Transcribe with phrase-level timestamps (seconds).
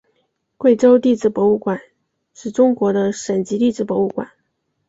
[0.57, 1.79] 贵州地质博物馆
[2.33, 4.31] 是中国的省级地质博物馆。